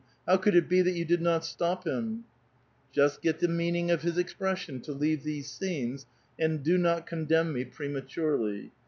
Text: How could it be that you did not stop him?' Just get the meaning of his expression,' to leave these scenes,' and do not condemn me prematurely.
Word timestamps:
How 0.25 0.35
could 0.37 0.55
it 0.55 0.67
be 0.67 0.81
that 0.81 0.95
you 0.95 1.05
did 1.05 1.21
not 1.21 1.45
stop 1.45 1.85
him?' 1.85 2.23
Just 2.91 3.21
get 3.21 3.37
the 3.37 3.47
meaning 3.47 3.91
of 3.91 4.01
his 4.01 4.17
expression,' 4.17 4.79
to 4.85 4.93
leave 4.93 5.21
these 5.21 5.51
scenes,' 5.51 6.07
and 6.39 6.63
do 6.63 6.79
not 6.79 7.05
condemn 7.05 7.53
me 7.53 7.65
prematurely. 7.65 8.71